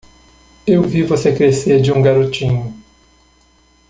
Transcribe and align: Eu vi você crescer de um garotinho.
Eu 0.65 0.81
vi 0.81 1.03
você 1.03 1.31
crescer 1.31 1.79
de 1.79 1.91
um 1.91 2.01
garotinho. 2.01 2.73